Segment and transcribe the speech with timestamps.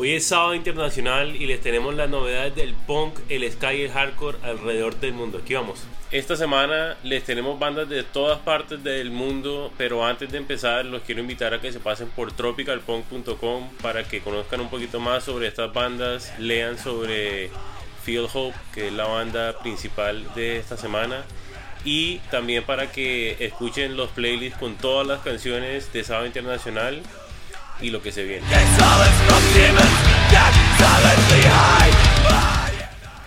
[0.00, 3.90] Hoy es sábado internacional y les tenemos las novedades del punk, el ska y el
[3.90, 5.40] hardcore alrededor del mundo.
[5.42, 5.84] Aquí vamos.
[6.10, 11.02] Esta semana les tenemos bandas de todas partes del mundo, pero antes de empezar los
[11.02, 15.48] quiero invitar a que se pasen por tropicalpunk.com para que conozcan un poquito más sobre
[15.48, 17.50] estas bandas, lean sobre
[18.02, 21.24] Feel Hope, que es la banda principal de esta semana,
[21.84, 27.02] y también para que escuchen los playlists con todas las canciones de Sábado Internacional
[27.82, 28.42] y lo que se viene.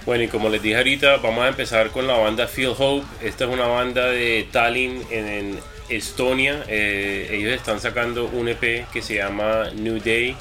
[0.05, 3.05] Bueno, y como les dije ahorita, vamos a empezar con la banda Feel Hope.
[3.21, 6.63] Esta es una banda de Tallinn en, Estonia.
[6.67, 10.35] Eh, ellos están sacando un EP que se llama New Day.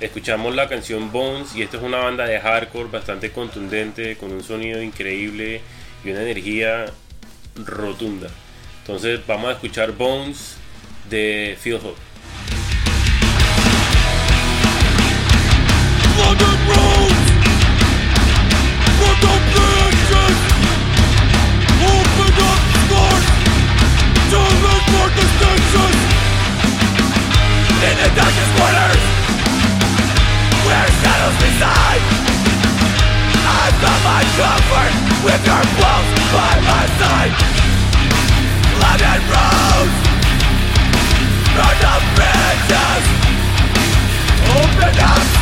[0.00, 4.42] Escuchamos la canción Bones y esta es una banda de hardcore bastante contundente, con un
[4.42, 5.60] sonido increíble
[6.04, 6.86] y una energía
[7.64, 8.28] rotunda.
[8.80, 10.56] Entonces vamos a escuchar Bones
[11.08, 12.11] de Feel Hope.
[28.14, 29.02] Darkest corners.
[30.66, 32.02] Where shadows reside.
[33.42, 34.92] I found my comfort
[35.24, 35.64] With your
[36.32, 37.34] by my side.
[39.32, 40.12] Rose.
[44.54, 45.41] Open up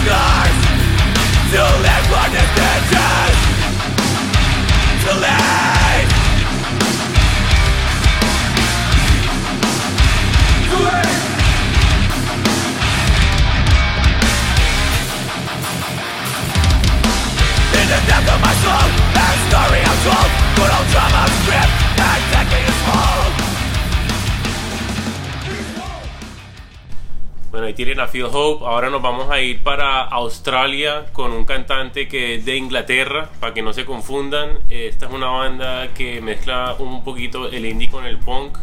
[27.50, 28.64] Bueno, ahí tienen a Feel Hope.
[28.64, 33.52] Ahora nos vamos a ir para Australia con un cantante que es de Inglaterra, para
[33.52, 34.60] que no se confundan.
[34.70, 38.56] Esta es una banda que mezcla un poquito el indie con el punk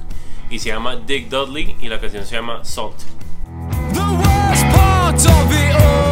[0.50, 2.96] y se llama Dick Dudley y la canción se llama Salt.
[3.94, 6.07] The worst part of it all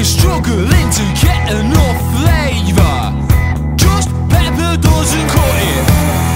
[0.00, 3.00] is struggling to get enough flavor.
[3.76, 5.56] Just pepper doesn't cut.
[5.72, 6.29] It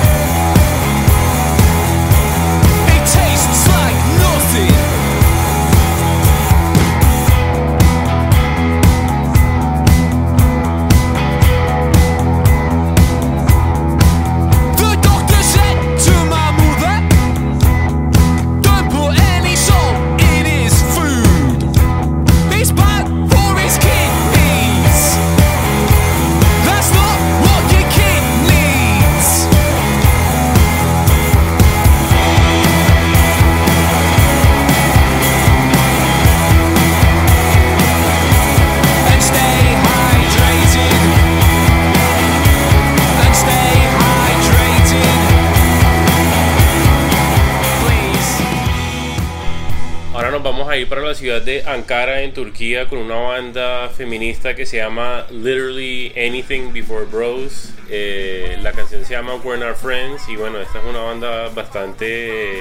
[50.84, 55.26] ir para la ciudad de Ankara en Turquía con una banda feminista que se llama
[55.30, 57.70] Literally Anything Before Bros.
[57.88, 62.60] Eh, la canción se llama We're Not Friends y bueno, esta es una banda bastante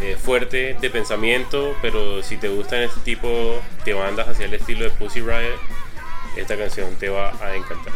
[0.00, 4.84] eh, fuerte de pensamiento, pero si te gustan este tipo de bandas hacia el estilo
[4.84, 5.58] de Pussy Riot,
[6.36, 7.92] esta canción te va a encantar.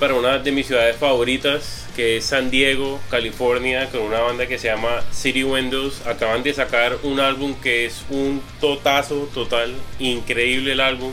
[0.00, 4.58] Para una de mis ciudades favoritas, que es San Diego, California, con una banda que
[4.58, 6.06] se llama City Windows.
[6.06, 11.12] Acaban de sacar un álbum que es un totazo total, increíble el álbum.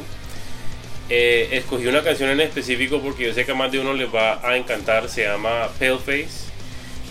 [1.10, 4.14] Eh, escogí una canción en específico porque yo sé que a más de uno les
[4.14, 6.48] va a encantar, se llama Paleface.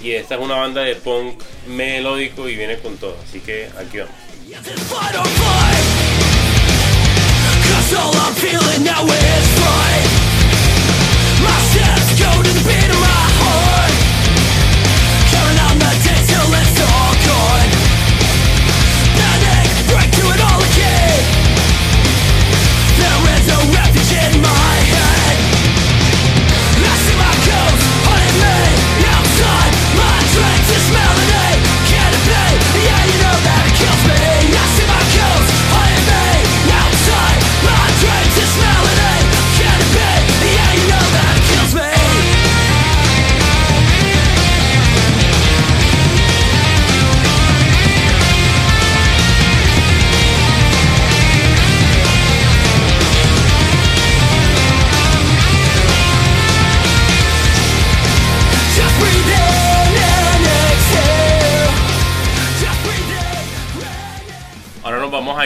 [0.02, 3.98] Y esta es una banda de punk melódico y viene con todo, así que aquí
[3.98, 4.14] vamos.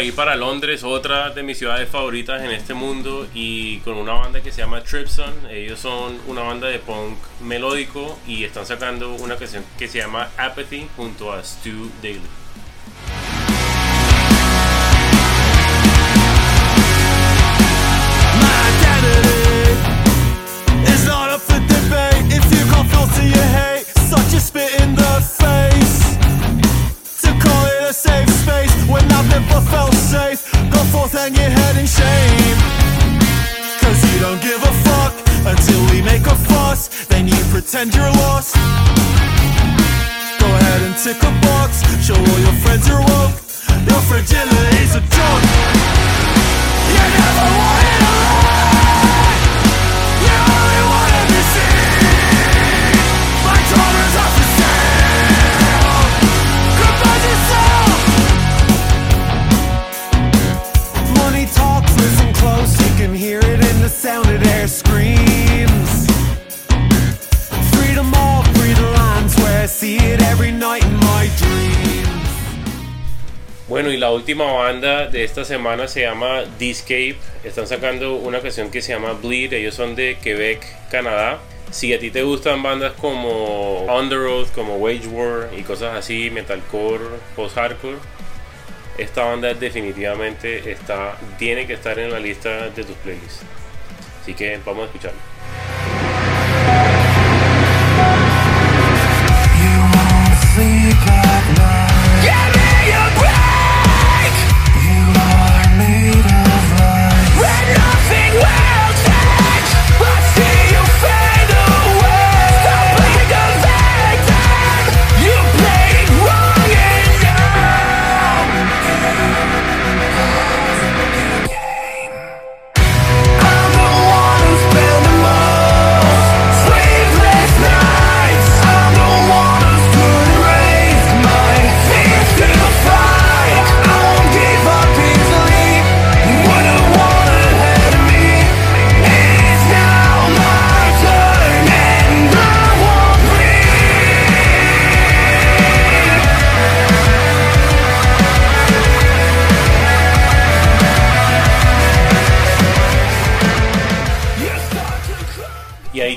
[0.01, 0.15] Fight or flight!
[0.15, 4.15] a ir para Londres, otra de mis ciudades favoritas en este mundo, y con una
[4.15, 5.51] banda que se llama Tripson.
[5.51, 10.31] Ellos son una banda de punk melódico y están sacando una canción que se llama
[10.39, 12.23] Apathy junto a Stu Daly.
[37.71, 38.57] Pretend you're lost.
[40.41, 41.83] Go ahead and tick a box.
[42.05, 43.37] Show all your friends you're woke.
[43.87, 45.45] Your fragility's a joke.
[46.91, 48.00] You never wanted
[73.71, 77.17] Bueno, y la última banda de esta semana se llama Discape.
[77.45, 79.53] Están sacando una canción que se llama Bleed.
[79.53, 81.39] Ellos son de Quebec, Canadá.
[81.71, 87.05] Si a ti te gustan bandas como Underoath, como Wage War y cosas así, metalcore,
[87.37, 87.99] post-hardcore,
[88.99, 93.45] esta banda definitivamente está, tiene que estar en la lista de tus playlists.
[94.21, 95.21] Así que vamos a escucharlo.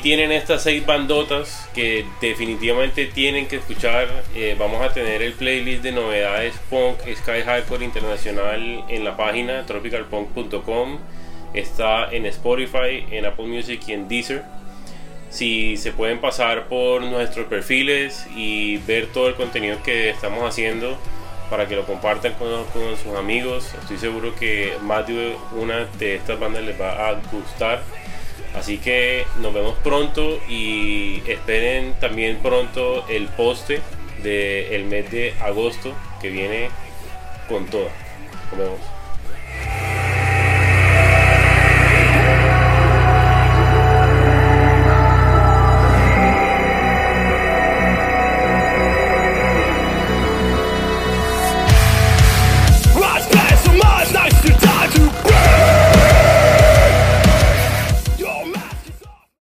[0.04, 4.10] Tienen estas seis bandotas que definitivamente tienen que escuchar.
[4.36, 9.66] Eh, vamos a tener el playlist de novedades punk Sky Hardcore Internacional en la página
[9.66, 11.00] tropicalpunk.com.
[11.54, 14.44] Está en Spotify, en Apple Music y en Deezer.
[15.30, 20.98] Si se pueden pasar por nuestros perfiles y ver todo el contenido que estamos haciendo
[21.50, 26.16] para que lo compartan con, con sus amigos, estoy seguro que más de una de
[26.16, 27.82] estas bandas les va a gustar.
[28.56, 33.82] Así que nos vemos pronto y esperen también pronto el poste
[34.22, 36.70] del mes de agosto que viene
[37.50, 37.90] con toda.
[38.52, 38.93] Nos vemos.